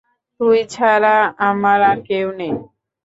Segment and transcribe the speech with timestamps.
[0.39, 1.15] তুই ছাড়া
[1.49, 2.53] আমার আর কেউ নেই।